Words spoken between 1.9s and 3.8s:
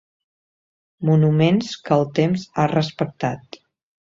el temps ha respectat.